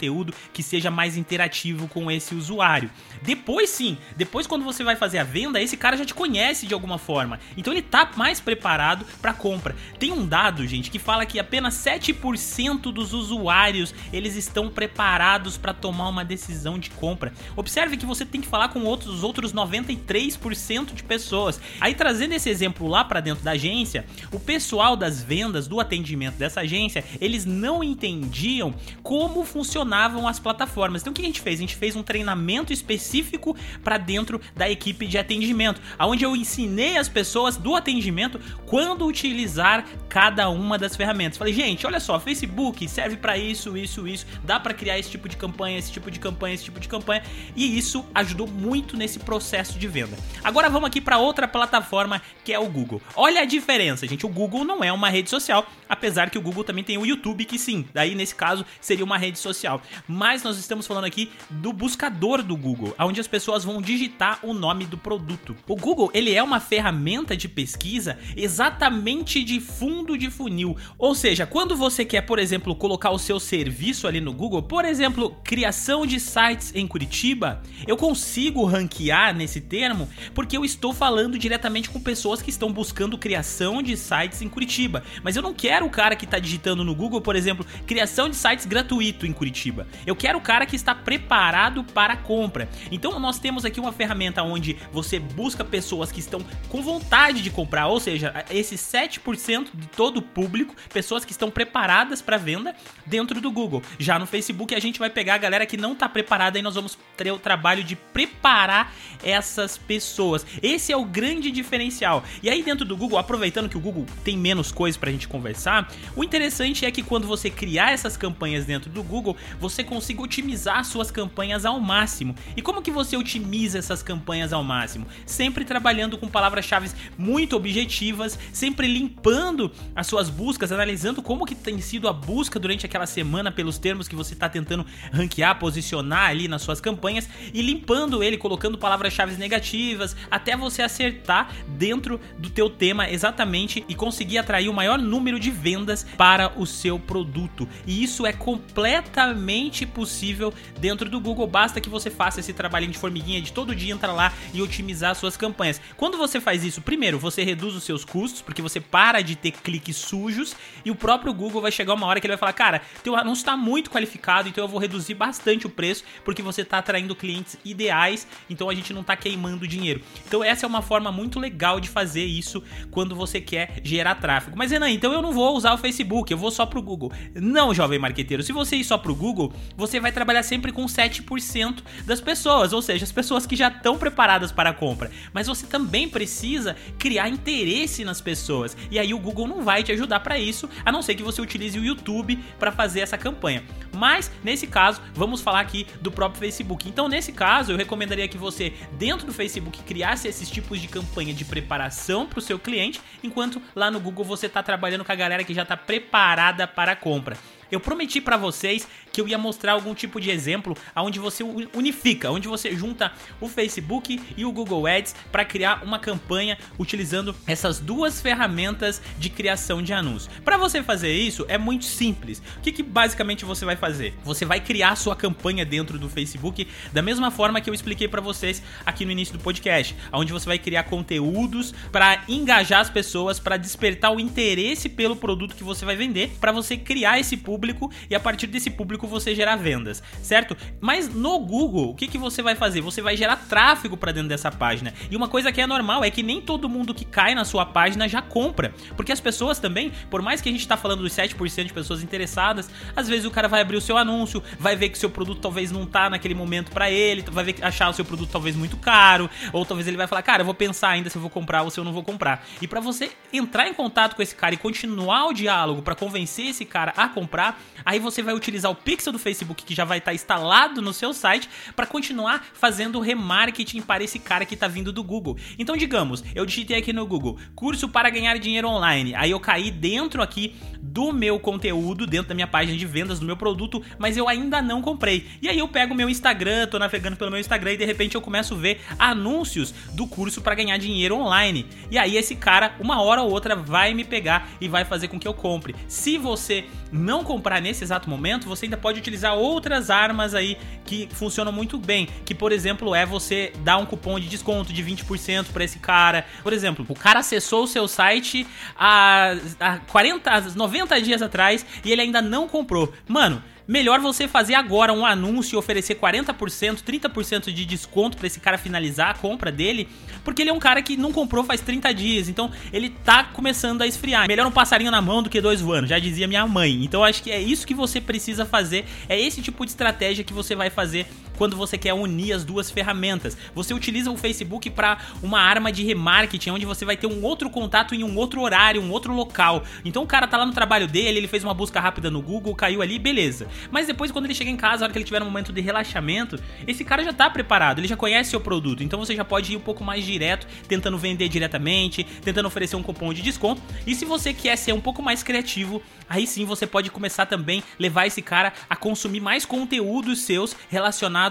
que 0.51 0.61
seja 0.61 0.91
mais 0.91 1.15
interativo 1.15 1.87
com 1.87 2.11
esse 2.11 2.35
usuário. 2.35 2.89
Depois 3.21 3.69
sim, 3.69 3.97
depois 4.17 4.45
quando 4.45 4.65
você 4.65 4.83
vai 4.83 4.95
fazer 4.95 5.19
a 5.19 5.23
venda, 5.23 5.61
esse 5.61 5.77
cara 5.77 5.97
já 5.97 6.05
te 6.05 6.13
conhece 6.13 6.67
de 6.67 6.73
alguma 6.73 6.97
forma. 6.97 7.39
Então 7.55 7.71
ele 7.71 7.81
tá 7.81 8.11
mais 8.15 8.39
preparado 8.39 9.05
para 9.21 9.33
compra. 9.33 9.75
Tem 9.97 10.11
um 10.11 10.25
dado, 10.25 10.67
gente, 10.67 10.91
que 10.91 10.99
fala 10.99 11.25
que 11.25 11.39
apenas 11.39 11.75
7% 11.75 12.91
dos 12.91 13.13
usuários, 13.13 13.93
eles 14.11 14.35
estão 14.35 14.69
preparados 14.69 15.57
para 15.57 15.73
tomar 15.73 16.09
uma 16.09 16.25
decisão 16.25 16.77
de 16.77 16.89
compra. 16.89 17.33
Observe 17.55 17.97
que 17.97 18.05
você 18.05 18.25
tem 18.25 18.41
que 18.41 18.47
falar 18.47 18.69
com 18.69 18.81
outros 18.81 19.13
os 19.13 19.23
outros 19.23 19.53
93% 19.53 20.93
de 20.93 21.03
pessoas. 21.03 21.59
Aí 21.79 21.93
trazendo 21.93 22.33
esse 22.33 22.49
exemplo 22.49 22.87
lá 22.87 23.03
para 23.03 23.19
dentro 23.19 23.43
da 23.43 23.51
agência, 23.51 24.05
o 24.31 24.39
pessoal 24.39 24.95
das 24.95 25.21
vendas, 25.21 25.67
do 25.67 25.79
atendimento 25.79 26.35
dessa 26.35 26.61
agência, 26.61 27.03
eles 27.21 27.45
não 27.45 27.83
entendiam 27.83 28.73
como 29.01 29.45
funciona 29.45 29.82
funcionavam 29.83 30.27
as 30.27 30.39
plataformas. 30.39 31.01
Então 31.01 31.11
o 31.11 31.13
que 31.13 31.21
a 31.21 31.25
gente 31.25 31.41
fez? 31.41 31.59
A 31.59 31.61
gente 31.61 31.75
fez 31.75 31.95
um 31.95 32.01
treinamento 32.01 32.71
específico 32.71 33.55
para 33.83 33.97
dentro 33.97 34.39
da 34.55 34.69
equipe 34.69 35.05
de 35.05 35.17
atendimento, 35.17 35.81
onde 35.99 36.23
eu 36.23 36.35
ensinei 36.35 36.97
as 36.97 37.09
pessoas 37.09 37.57
do 37.57 37.75
atendimento 37.75 38.39
quando 38.65 39.05
utilizar 39.05 39.85
cada 40.07 40.49
uma 40.49 40.77
das 40.77 40.95
ferramentas. 40.95 41.37
Falei, 41.37 41.53
gente, 41.53 41.85
olha 41.85 41.99
só, 41.99 42.19
Facebook 42.19 42.87
serve 42.87 43.17
para 43.17 43.37
isso, 43.37 43.77
isso, 43.77 44.07
isso, 44.07 44.25
dá 44.43 44.59
para 44.59 44.73
criar 44.73 44.97
esse 44.97 45.09
tipo 45.09 45.27
de 45.27 45.35
campanha, 45.35 45.77
esse 45.77 45.91
tipo 45.91 46.09
de 46.09 46.19
campanha, 46.19 46.55
esse 46.55 46.63
tipo 46.63 46.79
de 46.79 46.87
campanha, 46.87 47.23
e 47.55 47.77
isso 47.77 48.05
ajudou 48.15 48.47
muito 48.47 48.95
nesse 48.95 49.19
processo 49.19 49.77
de 49.77 49.87
venda. 49.87 50.17
Agora 50.43 50.69
vamos 50.69 50.87
aqui 50.87 51.01
para 51.01 51.17
outra 51.17 51.47
plataforma 51.47 52.21
que 52.43 52.53
é 52.53 52.59
o 52.59 52.67
Google. 52.67 53.01
Olha 53.15 53.41
a 53.41 53.45
diferença, 53.45 54.07
gente. 54.07 54.25
O 54.25 54.29
Google 54.29 54.63
não 54.63 54.83
é 54.83 54.91
uma 54.91 55.09
rede 55.09 55.29
social, 55.29 55.67
apesar 55.89 56.29
que 56.29 56.37
o 56.37 56.41
Google 56.41 56.63
também 56.63 56.83
tem 56.83 56.97
o 56.97 57.05
YouTube, 57.05 57.43
que 57.45 57.59
sim, 57.59 57.85
daí 57.93 58.15
nesse 58.15 58.35
caso 58.35 58.65
seria 58.79 59.03
uma 59.03 59.17
rede 59.17 59.39
social 59.39 59.72
mas 60.07 60.43
nós 60.43 60.57
estamos 60.57 60.87
falando 60.87 61.05
aqui 61.05 61.31
do 61.49 61.71
buscador 61.71 62.41
do 62.43 62.55
Google, 62.55 62.95
onde 62.99 63.19
as 63.19 63.27
pessoas 63.27 63.63
vão 63.63 63.81
digitar 63.81 64.39
o 64.43 64.53
nome 64.53 64.85
do 64.85 64.97
produto. 64.97 65.55
O 65.67 65.75
Google, 65.75 66.11
ele 66.13 66.33
é 66.33 66.41
uma 66.41 66.59
ferramenta 66.59 67.35
de 67.35 67.47
pesquisa 67.47 68.17
exatamente 68.35 69.43
de 69.43 69.59
fundo 69.59 70.17
de 70.17 70.29
funil. 70.29 70.77
Ou 70.97 71.15
seja, 71.15 71.45
quando 71.45 71.75
você 71.75 72.05
quer, 72.05 72.21
por 72.21 72.39
exemplo, 72.39 72.75
colocar 72.75 73.11
o 73.11 73.19
seu 73.19 73.39
serviço 73.39 74.07
ali 74.07 74.21
no 74.21 74.33
Google, 74.33 74.63
por 74.63 74.85
exemplo, 74.85 75.35
criação 75.43 76.05
de 76.05 76.19
sites 76.19 76.73
em 76.75 76.87
Curitiba, 76.87 77.61
eu 77.87 77.97
consigo 77.97 78.65
ranquear 78.65 79.35
nesse 79.35 79.61
termo 79.61 80.09
porque 80.33 80.57
eu 80.57 80.65
estou 80.65 80.93
falando 80.93 81.37
diretamente 81.37 81.89
com 81.89 81.99
pessoas 81.99 82.41
que 82.41 82.49
estão 82.49 82.71
buscando 82.71 83.17
criação 83.17 83.81
de 83.81 83.95
sites 83.95 84.41
em 84.41 84.49
Curitiba. 84.49 85.03
Mas 85.23 85.35
eu 85.35 85.41
não 85.41 85.53
quero 85.53 85.85
o 85.85 85.89
cara 85.89 86.15
que 86.15 86.25
está 86.25 86.39
digitando 86.39 86.83
no 86.83 86.95
Google, 86.95 87.21
por 87.21 87.35
exemplo, 87.35 87.65
criação 87.85 88.29
de 88.29 88.35
sites 88.35 88.65
gratuito 88.65 89.25
em 89.25 89.33
Curitiba. 89.33 89.62
Curitiba. 89.63 89.87
Eu 90.05 90.15
quero 90.15 90.37
o 90.37 90.41
cara 90.41 90.65
que 90.65 90.75
está 90.75 90.93
preparado 90.93 91.83
para 91.83 92.13
a 92.13 92.17
compra. 92.17 92.67
Então 92.91 93.17
nós 93.19 93.39
temos 93.39 93.63
aqui 93.63 93.79
uma 93.79 93.93
ferramenta 93.93 94.43
onde 94.43 94.77
você 94.91 95.19
busca 95.19 95.63
pessoas 95.63 96.11
que 96.11 96.19
estão 96.19 96.41
com 96.67 96.81
vontade 96.81 97.41
de 97.41 97.49
comprar, 97.49 97.87
ou 97.87 97.99
seja, 97.99 98.45
esses 98.49 98.81
7% 98.81 99.69
de 99.73 99.87
todo 99.87 100.17
o 100.17 100.21
público, 100.21 100.75
pessoas 100.91 101.23
que 101.23 101.31
estão 101.31 101.49
preparadas 101.49 102.21
para 102.21 102.37
venda 102.37 102.75
dentro 103.05 103.39
do 103.39 103.51
Google. 103.51 103.81
Já 103.97 104.19
no 104.19 104.25
Facebook 104.25 104.75
a 104.75 104.79
gente 104.79 104.99
vai 104.99 105.09
pegar 105.09 105.35
a 105.35 105.37
galera 105.37 105.65
que 105.65 105.77
não 105.77 105.93
está 105.93 106.09
preparada 106.09 106.59
e 106.59 106.61
nós 106.61 106.75
vamos 106.75 106.97
ter 107.15 107.31
o 107.31 107.39
trabalho 107.39 107.83
de 107.83 107.95
preparar 107.95 108.93
essas 109.23 109.77
pessoas. 109.77 110.45
Esse 110.61 110.91
é 110.91 110.97
o 110.97 111.05
grande 111.05 111.51
diferencial. 111.51 112.23
E 112.41 112.49
aí 112.49 112.61
dentro 112.61 112.85
do 112.85 112.97
Google, 112.97 113.17
aproveitando 113.17 113.69
que 113.69 113.77
o 113.77 113.79
Google 113.79 114.05
tem 114.23 114.37
menos 114.37 114.71
coisas 114.71 114.97
para 114.97 115.09
a 115.09 115.13
gente 115.13 115.27
conversar, 115.27 115.91
o 116.15 116.23
interessante 116.23 116.85
é 116.85 116.91
que 116.91 117.03
quando 117.03 117.27
você 117.27 117.49
criar 117.49 117.91
essas 117.91 118.17
campanhas 118.17 118.65
dentro 118.65 118.89
do 118.89 119.03
Google, 119.03 119.37
você 119.59 119.83
consiga 119.83 120.21
otimizar 120.21 120.83
suas 120.85 121.11
campanhas 121.11 121.65
ao 121.65 121.79
máximo. 121.79 122.35
E 122.55 122.61
como 122.61 122.81
que 122.81 122.91
você 122.91 123.15
otimiza 123.15 123.77
essas 123.77 124.03
campanhas 124.03 124.53
ao 124.53 124.63
máximo? 124.63 125.05
Sempre 125.25 125.65
trabalhando 125.65 126.17
com 126.17 126.27
palavras-chave 126.27 126.89
muito 127.17 127.55
objetivas, 127.55 128.37
sempre 128.51 128.87
limpando 128.87 129.71
as 129.95 130.07
suas 130.07 130.29
buscas, 130.29 130.71
analisando 130.71 131.21
como 131.21 131.45
que 131.45 131.55
tem 131.55 131.79
sido 131.79 132.07
a 132.07 132.13
busca 132.13 132.59
durante 132.59 132.85
aquela 132.85 133.05
semana 133.05 133.51
pelos 133.51 133.77
termos 133.77 134.07
que 134.07 134.15
você 134.15 134.33
está 134.33 134.49
tentando 134.49 134.85
ranquear, 135.11 135.59
posicionar 135.59 136.29
ali 136.29 136.47
nas 136.47 136.61
suas 136.61 136.81
campanhas 136.81 137.29
e 137.53 137.61
limpando 137.61 138.23
ele, 138.23 138.37
colocando 138.37 138.77
palavras-chave 138.77 139.35
negativas, 139.35 140.15
até 140.29 140.55
você 140.55 140.81
acertar 140.81 141.49
dentro 141.67 142.19
do 142.37 142.49
teu 142.49 142.69
tema 142.69 143.09
exatamente 143.09 143.83
e 143.87 143.95
conseguir 143.95 144.37
atrair 144.37 144.69
o 144.69 144.73
maior 144.73 144.99
número 144.99 145.39
de 145.39 145.51
vendas 145.51 146.05
para 146.17 146.53
o 146.57 146.65
seu 146.65 146.99
produto. 146.99 147.67
E 147.85 148.03
isso 148.03 148.25
é 148.25 148.33
completamente 148.33 149.42
possível 149.85 150.53
dentro 150.79 151.09
do 151.09 151.19
Google, 151.19 151.47
basta 151.47 151.81
que 151.81 151.89
você 151.89 152.09
faça 152.09 152.39
esse 152.39 152.53
trabalhinho 152.53 152.91
de 152.91 152.97
formiguinha 152.97 153.41
de 153.41 153.51
todo 153.51 153.75
dia 153.75 153.93
entrar 153.93 154.13
lá 154.13 154.33
e 154.53 154.61
otimizar 154.61 155.15
suas 155.15 155.37
campanhas. 155.37 155.81
Quando 155.97 156.17
você 156.17 156.39
faz 156.39 156.63
isso, 156.63 156.81
primeiro, 156.81 157.19
você 157.19 157.43
reduz 157.43 157.75
os 157.75 157.83
seus 157.83 158.05
custos, 158.05 158.41
porque 158.41 158.61
você 158.61 158.79
para 158.79 159.21
de 159.21 159.35
ter 159.35 159.51
cliques 159.51 159.95
sujos 159.95 160.55
e 160.85 160.91
o 160.91 160.95
próprio 160.95 161.33
Google 161.33 161.61
vai 161.61 161.71
chegar 161.71 161.93
uma 161.93 162.07
hora 162.07 162.19
que 162.19 162.27
ele 162.27 162.33
vai 162.33 162.39
falar: 162.39 162.53
"Cara, 162.53 162.81
teu 163.03 163.15
anúncio 163.15 163.41
está 163.41 163.57
muito 163.57 163.89
qualificado, 163.89 164.47
então 164.47 164.63
eu 164.63 164.67
vou 164.67 164.79
reduzir 164.79 165.13
bastante 165.13 165.65
o 165.65 165.69
preço, 165.69 166.03
porque 166.23 166.41
você 166.41 166.61
está 166.61 166.77
atraindo 166.77 167.15
clientes 167.15 167.57
ideais, 167.63 168.27
então 168.49 168.69
a 168.69 168.75
gente 168.75 168.93
não 168.93 169.01
está 169.01 169.15
queimando 169.15 169.67
dinheiro". 169.67 170.01
Então 170.27 170.43
essa 170.43 170.65
é 170.65 170.67
uma 170.67 170.81
forma 170.81 171.11
muito 171.11 171.39
legal 171.39 171.79
de 171.79 171.89
fazer 171.89 172.25
isso 172.25 172.63
quando 172.91 173.15
você 173.15 173.41
quer 173.41 173.81
gerar 173.83 174.15
tráfego. 174.15 174.57
Mas 174.57 174.71
Renan, 174.71 174.89
então 174.89 175.11
eu 175.11 175.21
não 175.21 175.31
vou 175.31 175.55
usar 175.55 175.73
o 175.73 175.77
Facebook, 175.77 176.31
eu 176.31 176.37
vou 176.37 176.51
só 176.51 176.65
pro 176.65 176.81
Google. 176.81 177.11
Não, 177.33 177.73
jovem 177.73 177.99
marqueteiro, 177.99 178.43
se 178.43 178.51
você 178.51 178.75
ir 178.75 178.83
só 178.83 178.97
pro 178.97 179.15
Google, 179.15 179.32
você 179.75 179.99
vai 179.99 180.11
trabalhar 180.11 180.43
sempre 180.43 180.71
com 180.71 180.85
7% 180.85 181.83
das 182.05 182.21
pessoas, 182.21 182.73
ou 182.73 182.81
seja, 182.81 183.03
as 183.03 183.11
pessoas 183.11 183.45
que 183.45 183.55
já 183.55 183.67
estão 183.67 183.97
preparadas 183.97 184.51
para 184.51 184.69
a 184.71 184.73
compra. 184.73 185.11
Mas 185.33 185.47
você 185.47 185.65
também 185.65 186.07
precisa 186.07 186.75
criar 186.97 187.29
interesse 187.29 188.03
nas 188.03 188.21
pessoas. 188.21 188.75
E 188.89 188.99
aí 188.99 189.13
o 189.13 189.19
Google 189.19 189.47
não 189.47 189.63
vai 189.63 189.83
te 189.83 189.91
ajudar 189.91 190.19
para 190.19 190.37
isso, 190.37 190.69
a 190.85 190.91
não 190.91 191.01
ser 191.01 191.15
que 191.15 191.23
você 191.23 191.41
utilize 191.41 191.77
o 191.77 191.83
YouTube 191.83 192.37
para 192.59 192.71
fazer 192.71 193.01
essa 193.01 193.17
campanha. 193.17 193.63
Mas 193.93 194.31
nesse 194.43 194.67
caso, 194.67 195.01
vamos 195.13 195.41
falar 195.41 195.59
aqui 195.59 195.87
do 196.01 196.11
próprio 196.11 196.39
Facebook. 196.39 196.87
Então, 196.87 197.07
nesse 197.07 197.31
caso, 197.31 197.71
eu 197.71 197.77
recomendaria 197.77 198.27
que 198.27 198.37
você 198.37 198.73
dentro 198.93 199.25
do 199.25 199.33
Facebook 199.33 199.81
criasse 199.83 200.27
esses 200.27 200.49
tipos 200.49 200.79
de 200.79 200.87
campanha 200.87 201.33
de 201.33 201.45
preparação 201.45 202.25
para 202.25 202.39
o 202.39 202.41
seu 202.41 202.59
cliente, 202.59 203.01
enquanto 203.23 203.61
lá 203.75 203.89
no 203.89 203.99
Google 203.99 204.25
você 204.25 204.47
está 204.47 204.63
trabalhando 204.63 205.05
com 205.05 205.11
a 205.11 205.15
galera 205.15 205.43
que 205.43 205.53
já 205.53 205.63
está 205.63 205.77
preparada 205.77 206.67
para 206.67 206.93
a 206.93 206.95
compra. 206.95 207.37
Eu 207.71 207.79
prometi 207.79 208.21
para 208.21 208.37
vocês 208.37 208.87
que 209.13 209.21
eu 209.21 209.27
ia 209.27 209.37
mostrar 209.37 209.73
algum 209.73 209.93
tipo 209.93 210.19
de 210.19 210.29
exemplo 210.29 210.75
onde 210.95 211.19
você 211.19 211.43
unifica, 211.73 212.31
onde 212.31 212.47
você 212.47 212.75
junta 212.75 213.13
o 213.39 213.47
Facebook 213.47 214.19
e 214.35 214.43
o 214.43 214.51
Google 214.51 214.85
Ads 214.85 215.15
para 215.31 215.45
criar 215.45 215.83
uma 215.83 215.99
campanha 215.99 216.57
utilizando 216.77 217.35
essas 217.47 217.79
duas 217.79 218.21
ferramentas 218.21 219.01
de 219.17 219.29
criação 219.29 219.81
de 219.81 219.93
anúncios. 219.93 220.29
Para 220.43 220.57
você 220.57 220.83
fazer 220.83 221.13
isso 221.13 221.45
é 221.47 221.57
muito 221.57 221.85
simples. 221.85 222.41
O 222.57 222.61
que, 222.61 222.71
que 222.71 222.83
basicamente 222.83 223.45
você 223.45 223.65
vai 223.65 223.75
fazer? 223.75 224.13
Você 224.23 224.45
vai 224.45 224.59
criar 224.59 224.95
sua 224.95 225.15
campanha 225.15 225.65
dentro 225.65 225.97
do 225.97 226.09
Facebook 226.09 226.67
da 226.91 227.01
mesma 227.01 227.31
forma 227.31 227.61
que 227.61 227.69
eu 227.69 227.73
expliquei 227.73 228.07
para 228.07 228.21
vocês 228.21 228.61
aqui 228.85 229.05
no 229.05 229.11
início 229.11 229.37
do 229.37 229.43
podcast, 229.43 229.95
onde 230.11 230.33
você 230.33 230.45
vai 230.45 230.59
criar 230.59 230.83
conteúdos 230.83 231.73
para 231.91 232.23
engajar 232.27 232.81
as 232.81 232.89
pessoas, 232.89 233.39
para 233.39 233.57
despertar 233.57 234.11
o 234.11 234.19
interesse 234.19 234.89
pelo 234.89 235.15
produto 235.15 235.55
que 235.55 235.63
você 235.63 235.85
vai 235.85 235.95
vender, 235.95 236.31
para 236.39 236.51
você 236.51 236.75
criar 236.75 237.19
esse 237.19 237.37
público 237.37 237.53
público 237.53 237.91
e 238.09 238.15
a 238.15 238.19
partir 238.19 238.47
desse 238.47 238.69
público 238.69 239.02
você 239.07 239.35
gerar 239.35 239.55
vendas, 239.55 240.01
certo? 240.21 240.55
Mas 240.79 241.13
no 241.13 241.39
Google, 241.39 241.89
o 241.91 241.95
que, 241.95 242.07
que 242.07 242.17
você 242.17 242.41
vai 242.41 242.55
fazer? 242.55 242.81
Você 242.81 243.01
vai 243.01 243.15
gerar 243.15 243.35
tráfego 243.35 243.97
para 243.97 244.11
dentro 244.11 244.29
dessa 244.29 244.51
página. 244.51 244.93
E 245.09 245.15
uma 245.15 245.27
coisa 245.27 245.51
que 245.51 245.61
é 245.61 245.67
normal 245.67 246.03
é 246.03 246.09
que 246.09 246.23
nem 246.23 246.41
todo 246.41 246.69
mundo 246.69 246.93
que 246.93 247.05
cai 247.05 247.35
na 247.35 247.45
sua 247.45 247.65
página 247.65 248.07
já 248.07 248.21
compra. 248.21 248.73
Porque 248.95 249.11
as 249.11 249.19
pessoas 249.19 249.59
também, 249.59 249.91
por 250.09 250.21
mais 250.21 250.41
que 250.41 250.49
a 250.49 250.51
gente 250.51 250.67
tá 250.67 250.77
falando 250.77 251.01
dos 251.01 251.13
7% 251.13 251.65
de 251.65 251.73
pessoas 251.73 252.03
interessadas, 252.03 252.69
às 252.95 253.07
vezes 253.07 253.25
o 253.25 253.31
cara 253.31 253.47
vai 253.47 253.61
abrir 253.61 253.77
o 253.77 253.81
seu 253.81 253.97
anúncio, 253.97 254.41
vai 254.59 254.75
ver 254.75 254.89
que 254.89 254.97
seu 254.97 255.09
produto 255.09 255.39
talvez 255.41 255.71
não 255.71 255.85
tá 255.85 256.09
naquele 256.09 256.33
momento 256.33 256.71
para 256.71 256.89
ele, 256.89 257.23
vai 257.29 257.43
ver, 257.43 257.55
achar 257.61 257.89
o 257.89 257.93
seu 257.93 258.05
produto 258.05 258.29
talvez 258.31 258.55
muito 258.55 258.77
caro, 258.77 259.29
ou 259.51 259.65
talvez 259.65 259.87
ele 259.87 259.97
vai 259.97 260.07
falar, 260.07 260.21
cara, 260.21 260.41
eu 260.41 260.45
vou 260.45 260.53
pensar 260.53 260.89
ainda 260.89 261.09
se 261.09 261.17
eu 261.17 261.21
vou 261.21 261.29
comprar 261.29 261.63
ou 261.63 261.69
se 261.69 261.79
eu 261.79 261.83
não 261.83 261.93
vou 261.93 262.03
comprar. 262.03 262.45
E 262.61 262.67
para 262.67 262.79
você 262.79 263.11
entrar 263.31 263.67
em 263.67 263.73
contato 263.73 264.15
com 264.15 264.21
esse 264.21 264.35
cara 264.35 264.53
e 264.53 264.57
continuar 264.57 265.27
o 265.27 265.33
diálogo 265.33 265.81
para 265.81 265.95
convencer 265.95 266.47
esse 266.47 266.65
cara 266.65 266.93
a 266.95 267.07
comprar, 267.07 267.59
Aí 267.85 267.99
você 267.99 268.21
vai 268.21 268.33
utilizar 268.33 268.71
o 268.71 268.75
pixel 268.93 269.11
do 269.11 269.17
Facebook 269.17 269.63
que 269.65 269.73
já 269.73 269.83
vai 269.83 269.97
estar 269.97 270.11
tá 270.11 270.15
instalado 270.15 270.79
no 270.79 270.93
seu 270.93 271.15
site 271.15 271.49
para 271.75 271.87
continuar 271.87 272.45
fazendo 272.53 272.99
remarketing 272.99 273.81
para 273.81 274.03
esse 274.03 274.19
cara 274.19 274.45
que 274.45 274.53
está 274.53 274.67
vindo 274.67 274.93
do 274.93 275.03
Google. 275.03 275.35
Então, 275.57 275.75
digamos, 275.75 276.23
eu 276.35 276.45
digitei 276.45 276.77
aqui 276.77 276.93
no 276.93 277.03
Google 277.07 277.39
curso 277.55 277.89
para 277.89 278.11
ganhar 278.11 278.37
dinheiro 278.37 278.67
online. 278.67 279.15
Aí 279.15 279.31
eu 279.31 279.39
caí 279.39 279.71
dentro 279.71 280.21
aqui 280.21 280.55
do 280.79 281.11
meu 281.11 281.39
conteúdo, 281.39 282.05
dentro 282.05 282.29
da 282.29 282.35
minha 282.35 282.45
página 282.45 282.77
de 282.77 282.85
vendas 282.85 283.19
do 283.19 283.25
meu 283.25 283.35
produto, 283.35 283.81
mas 283.97 284.15
eu 284.15 284.29
ainda 284.29 284.61
não 284.61 284.79
comprei. 284.79 285.27
E 285.41 285.49
aí 285.49 285.57
eu 285.57 285.67
pego 285.67 285.95
meu 285.95 286.07
Instagram, 286.07 286.67
tô 286.67 286.77
navegando 286.77 287.17
pelo 287.17 287.31
meu 287.31 287.39
Instagram 287.39 287.73
e 287.73 287.77
de 287.77 287.85
repente 287.85 288.13
eu 288.13 288.21
começo 288.21 288.53
a 288.53 288.57
ver 288.57 288.79
anúncios 288.99 289.73
do 289.93 290.05
curso 290.05 290.39
para 290.39 290.53
ganhar 290.53 290.77
dinheiro 290.77 291.15
online. 291.15 291.65
E 291.89 291.97
aí 291.97 292.15
esse 292.15 292.35
cara, 292.35 292.75
uma 292.79 293.01
hora 293.01 293.23
ou 293.23 293.31
outra, 293.31 293.55
vai 293.55 293.95
me 293.95 294.03
pegar 294.03 294.49
e 294.61 294.67
vai 294.67 294.85
fazer 294.85 295.07
com 295.07 295.17
que 295.17 295.27
eu 295.27 295.33
compre. 295.33 295.73
Se 295.87 296.19
você 296.19 296.65
não 296.91 297.23
comprar 297.23 297.59
nesse 297.59 297.83
exato 297.83 298.07
momento, 298.07 298.47
você 298.47 298.67
ainda 298.67 298.77
pode 298.83 298.99
utilizar 298.99 299.33
outras 299.33 299.89
armas 299.89 300.35
aí 300.35 300.57
que 300.85 301.07
funcionam 301.13 301.53
muito 301.53 301.77
bem, 301.77 302.09
que 302.25 302.35
por 302.35 302.51
exemplo 302.51 302.93
é 302.93 303.05
você 303.05 303.53
dar 303.63 303.77
um 303.77 303.85
cupom 303.85 304.19
de 304.19 304.27
desconto 304.27 304.73
de 304.73 304.83
20% 304.83 305.45
para 305.53 305.63
esse 305.63 305.79
cara. 305.79 306.25
Por 306.43 306.51
exemplo, 306.51 306.85
o 306.89 306.93
cara 306.93 307.19
acessou 307.19 307.63
o 307.63 307.67
seu 307.67 307.87
site 307.87 308.45
há, 308.77 309.35
há 309.57 309.77
40, 309.77 310.41
90 310.53 311.01
dias 311.01 311.21
atrás 311.21 311.65
e 311.85 311.93
ele 311.93 312.01
ainda 312.01 312.21
não 312.21 312.45
comprou. 312.45 312.93
Mano, 313.07 313.41
melhor 313.67 313.99
você 313.99 314.27
fazer 314.27 314.55
agora 314.55 314.93
um 314.93 315.05
anúncio 315.05 315.55
e 315.55 315.57
oferecer 315.57 315.95
40%, 315.95 316.81
30% 316.83 317.51
de 317.51 317.65
desconto 317.65 318.17
para 318.17 318.27
esse 318.27 318.39
cara 318.39 318.57
finalizar 318.57 319.09
a 319.09 319.13
compra 319.13 319.51
dele, 319.51 319.87
porque 320.23 320.41
ele 320.41 320.49
é 320.49 320.53
um 320.53 320.59
cara 320.59 320.81
que 320.81 320.97
não 320.97 321.11
comprou 321.11 321.43
faz 321.43 321.61
30 321.61 321.93
dias, 321.93 322.29
então 322.29 322.51
ele 322.71 322.89
tá 322.89 323.23
começando 323.23 323.81
a 323.81 323.87
esfriar. 323.87 324.27
Melhor 324.27 324.47
um 324.47 324.51
passarinho 324.51 324.91
na 324.91 325.01
mão 325.01 325.23
do 325.23 325.29
que 325.29 325.41
dois 325.41 325.61
voando, 325.61 325.87
já 325.87 325.99
dizia 325.99 326.27
minha 326.27 326.45
mãe. 326.47 326.83
Então 326.83 327.03
acho 327.03 327.23
que 327.23 327.31
é 327.31 327.41
isso 327.41 327.65
que 327.65 327.73
você 327.73 327.99
precisa 327.99 328.45
fazer, 328.45 328.85
é 329.07 329.19
esse 329.19 329.41
tipo 329.41 329.65
de 329.65 329.71
estratégia 329.71 330.23
que 330.23 330.33
você 330.33 330.55
vai 330.55 330.69
fazer 330.69 331.07
quando 331.43 331.57
você 331.57 331.77
quer 331.77 331.93
unir 331.93 332.31
as 332.31 332.45
duas 332.45 332.71
ferramentas. 332.71 333.35
Você 333.53 333.73
utiliza 333.73 334.09
o 334.09 334.15
Facebook 334.15 334.69
para 334.69 334.97
uma 335.21 335.41
arma 335.41 335.73
de 335.73 335.83
remarketing, 335.83 336.51
onde 336.51 336.65
você 336.65 336.85
vai 336.85 336.95
ter 336.95 337.05
um 337.05 337.21
outro 337.21 337.49
contato 337.49 337.93
em 337.93 338.01
um 338.01 338.15
outro 338.15 338.39
horário, 338.39 338.81
um 338.81 338.89
outro 338.89 339.13
local. 339.13 339.61
Então 339.83 340.03
o 340.03 340.07
cara 340.07 340.25
tá 340.25 340.37
lá 340.37 340.45
no 340.45 340.53
trabalho 340.53 340.87
dele, 340.87 341.17
ele 341.17 341.27
fez 341.27 341.43
uma 341.43 341.53
busca 341.53 341.81
rápida 341.81 342.09
no 342.09 342.21
Google, 342.21 342.55
caiu 342.55 342.81
ali, 342.81 342.97
beleza. 342.97 343.45
Mas 343.69 343.87
depois, 343.87 344.09
quando 344.09 344.23
ele 344.23 344.33
chega 344.33 344.49
em 344.49 344.55
casa, 344.55 344.83
a 344.83 344.85
hora 344.85 344.93
que 344.93 344.99
ele 344.99 345.03
tiver 345.03 345.21
um 345.21 345.25
momento 345.25 345.51
de 345.51 345.59
relaxamento, 345.59 346.39
esse 346.65 346.85
cara 346.85 347.03
já 347.03 347.11
tá 347.11 347.29
preparado, 347.29 347.79
ele 347.79 347.89
já 347.89 347.97
conhece 347.97 348.29
seu 348.29 348.39
produto. 348.39 348.81
Então 348.81 348.97
você 348.97 349.13
já 349.13 349.25
pode 349.25 349.51
ir 349.51 349.57
um 349.57 349.59
pouco 349.59 349.83
mais 349.83 350.05
direto, 350.05 350.47
tentando 350.69 350.97
vender 350.97 351.27
diretamente, 351.27 352.05
tentando 352.23 352.45
oferecer 352.45 352.77
um 352.77 352.83
cupom 352.83 353.13
de 353.13 353.21
desconto. 353.21 353.61
E 353.85 353.93
se 353.95 354.05
você 354.05 354.33
quer 354.33 354.55
ser 354.55 354.71
um 354.71 354.79
pouco 354.79 355.03
mais 355.03 355.23
criativo, 355.23 355.83
aí 356.07 356.25
sim 356.25 356.45
você 356.45 356.65
pode 356.65 356.89
começar 356.89 357.25
também 357.25 357.61
levar 357.77 358.07
esse 358.07 358.21
cara 358.21 358.53
a 358.69 358.77
consumir 358.77 359.19
mais 359.19 359.45
conteúdos 359.45 360.21
seus 360.21 360.55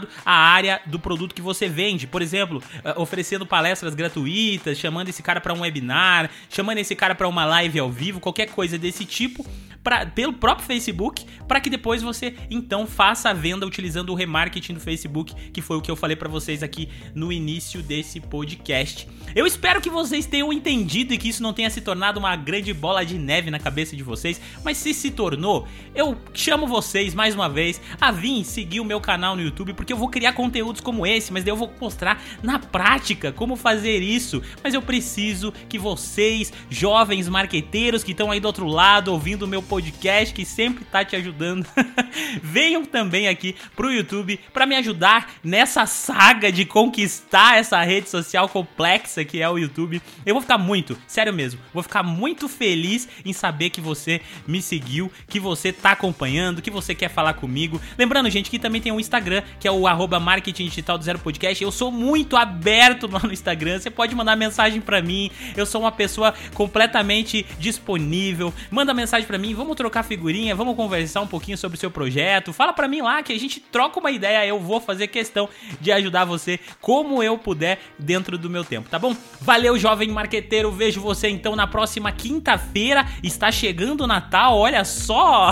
relacionado 0.02 0.09
à 0.25 0.32
área 0.32 0.80
do 0.87 0.99
produto 0.99 1.35
que 1.35 1.42
você 1.42 1.68
vende. 1.68 2.06
Por 2.06 2.23
exemplo, 2.23 2.62
eh, 2.85 2.94
oferecendo 2.97 3.47
palestras 3.47 3.94
gratuitas, 3.94 4.78
chamando 4.78 5.09
esse 5.09 5.23
cara 5.23 5.40
para 5.40 5.52
um 5.52 5.61
webinar, 5.61 6.30
chamando 6.49 6.78
esse 6.78 6.94
cara 6.94 7.14
para 7.14 7.28
uma 7.28 7.44
live 7.44 7.78
ao 7.78 7.90
vivo, 7.90 8.21
qualquer 8.21 8.47
coisa 8.47 8.78
desse 8.78 9.04
tipo 9.04 9.44
pra, 9.82 10.06
pelo 10.06 10.32
próprio 10.32 10.66
Facebook, 10.66 11.26
para 11.47 11.61
que 11.61 11.68
depois 11.68 12.02
você 12.02 12.35
então 12.50 12.87
faça 12.87 13.30
a 13.30 13.32
venda 13.32 13.66
utilizando 13.66 14.11
o 14.11 14.14
remarketing 14.14 14.75
do 14.75 14.80
Facebook, 14.80 15.35
que 15.50 15.61
foi 15.61 15.76
o 15.76 15.80
que 15.80 15.90
eu 15.90 15.97
falei 15.97 16.16
para 16.16 16.28
vocês 16.28 16.62
aqui 16.62 16.88
no 17.14 17.32
início 17.32 17.82
desse 17.82 18.21
podcast. 18.21 19.09
Eu 19.35 19.47
espero 19.47 19.80
que 19.80 19.90
vocês 19.90 20.26
tenham 20.26 20.52
entendido 20.52 21.14
e 21.14 21.18
que 21.18 21.28
isso 21.28 21.42
não 21.42 21.52
tenha 21.52 21.71
se 21.71 21.80
tornado 21.80 22.18
uma 22.18 22.37
grande 22.37 22.73
bola 22.73 23.04
de 23.04 23.18
neve 23.18 23.50
na 23.50 23.59
cabeça 23.59 23.97
de 23.97 24.02
vocês, 24.02 24.40
mas 24.64 24.76
se 24.76 24.92
se 24.92 25.11
tornou, 25.11 25.66
eu 25.94 26.16
chamo 26.35 26.66
vocês 26.66 27.14
mais 27.14 27.35
uma 27.35 27.49
vez 27.49 27.80
a 28.00 28.12
vir 28.12 28.44
seguir 28.44 28.80
o 28.80 28.85
meu 28.85 29.00
canal 29.00 29.35
no 29.35 29.42
YouTube 29.42 29.75
porque 29.82 29.92
eu 29.92 29.96
vou 29.96 30.08
criar 30.08 30.32
conteúdos 30.32 30.80
como 30.80 31.04
esse, 31.04 31.32
mas 31.32 31.42
daí 31.42 31.50
eu 31.50 31.56
vou 31.56 31.72
mostrar 31.80 32.22
na 32.40 32.56
prática 32.56 33.32
como 33.32 33.56
fazer 33.56 33.98
isso. 33.98 34.40
Mas 34.62 34.74
eu 34.74 34.80
preciso 34.80 35.52
que 35.68 35.76
vocês, 35.76 36.52
jovens 36.70 37.28
marqueteiros 37.28 38.04
que 38.04 38.12
estão 38.12 38.30
aí 38.30 38.38
do 38.38 38.46
outro 38.46 38.64
lado 38.64 39.12
ouvindo 39.12 39.42
o 39.42 39.48
meu 39.48 39.60
podcast, 39.60 40.32
que 40.32 40.44
sempre 40.44 40.84
tá 40.84 41.04
te 41.04 41.16
ajudando, 41.16 41.66
venham 42.40 42.84
também 42.84 43.26
aqui 43.26 43.56
pro 43.74 43.90
YouTube 43.90 44.38
para 44.52 44.66
me 44.66 44.76
ajudar 44.76 45.32
nessa 45.42 45.84
saga 45.84 46.52
de 46.52 46.64
conquistar 46.64 47.58
essa 47.58 47.82
rede 47.82 48.08
social 48.08 48.48
complexa 48.48 49.24
que 49.24 49.42
é 49.42 49.50
o 49.50 49.58
YouTube. 49.58 50.00
Eu 50.24 50.34
vou 50.36 50.42
ficar 50.42 50.58
muito, 50.58 50.96
sério 51.08 51.32
mesmo, 51.32 51.60
vou 51.74 51.82
ficar 51.82 52.04
muito 52.04 52.48
feliz 52.48 53.08
em 53.24 53.32
saber 53.32 53.70
que 53.70 53.80
você 53.80 54.20
me 54.46 54.62
seguiu, 54.62 55.10
que 55.26 55.40
você 55.40 55.72
tá 55.72 55.90
acompanhando, 55.90 56.62
que 56.62 56.70
você 56.70 56.94
quer 56.94 57.08
falar 57.08 57.34
comigo. 57.34 57.82
Lembrando, 57.98 58.30
gente, 58.30 58.48
que 58.48 58.60
também 58.60 58.80
tem 58.80 58.92
um 58.92 59.00
Instagram, 59.00 59.42
que 59.58 59.66
é 59.66 59.72
o 59.81 59.87
arroba 59.87 60.21
marketing 60.21 60.67
digital 60.67 60.99
do 60.99 61.05
zero 61.05 61.19
podcast. 61.19 61.62
Eu 61.62 61.73
sou 61.73 61.91
muito 61.91 62.37
aberto 62.37 63.09
lá 63.11 63.21
no 63.21 63.33
Instagram, 63.33 63.79
você 63.79 63.91
pode 63.91 64.14
mandar 64.14 64.37
mensagem 64.37 64.81
para 64.81 65.02
mim. 65.02 65.31
Eu 65.57 65.67
sou 65.67 65.81
uma 65.81 65.93
pessoa 65.93 66.35
completamente 66.55 67.47
disponível. 67.59 68.52
Manda 68.71 68.95
mensagem 68.95 69.26
para 69.26 69.38
mim, 69.38 69.55
vamos 69.55 69.76
trocar 69.76 70.02
figurinha, 70.02 70.55
vamos 70.55 70.76
conversar 70.76 71.21
um 71.21 71.26
pouquinho 71.26 71.59
sobre 71.59 71.76
o 71.76 71.81
seu 71.81 71.91
projeto. 71.91 72.52
Fala 72.52 72.73
para 72.73 72.88
mim 72.88 73.00
lá 73.00 73.23
que 73.23 73.33
a 73.33 73.38
gente 73.38 73.61
troca 73.61 73.99
uma 73.99 74.11
ideia, 74.11 74.47
eu 74.47 74.59
vou 74.59 74.81
fazer 74.81 75.09
questão 75.09 75.49
de 75.81 75.91
ajudar 75.93 76.25
você 76.25 76.59
como 76.81 77.23
eu 77.23 77.38
puder 77.38 77.79
dentro 77.99 78.37
do 78.38 78.50
meu 78.50 78.64
tempo, 78.64 78.88
tá 78.88 78.99
bom? 78.99 79.17
Valeu, 79.41 79.79
jovem 79.79 80.09
marqueteiro. 80.09 80.71
Vejo 80.71 81.00
você 81.00 81.29
então 81.29 81.57
na 81.57 81.67
próxima 81.67 82.12
quinta-feira. 82.12 83.07
Está 83.23 83.50
chegando 83.50 84.02
o 84.02 84.07
Natal, 84.07 84.57
olha 84.57 84.85
só! 84.85 85.50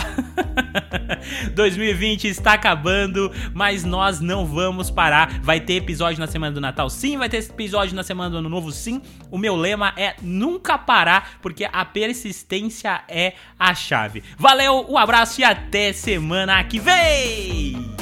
2020 1.55 2.29
está 2.29 2.55
acabando, 2.55 3.33
mas 3.53 3.85
nós 4.11 4.21
não 4.21 4.45
vamos 4.45 4.91
parar. 4.91 5.41
Vai 5.41 5.61
ter 5.61 5.75
episódio 5.75 6.19
na 6.19 6.27
semana 6.27 6.53
do 6.53 6.61
Natal, 6.61 6.91
sim. 6.91 7.17
Vai 7.17 7.29
ter 7.29 7.39
episódio 7.39 7.95
na 7.95 8.03
semana 8.03 8.31
do 8.31 8.39
Ano 8.39 8.49
Novo, 8.49 8.73
sim. 8.73 9.01
O 9.31 9.39
meu 9.39 9.55
lema 9.55 9.93
é 9.97 10.17
nunca 10.21 10.77
parar, 10.77 11.39
porque 11.41 11.69
a 11.73 11.85
persistência 11.85 13.03
é 13.09 13.35
a 13.59 13.73
chave. 13.73 14.25
Valeu, 14.37 14.85
um 14.89 14.99
abraço 14.99 15.41
e 15.41 15.45
até 15.45 15.93
semana 15.93 16.63
que 16.65 16.81
vem! 16.81 18.00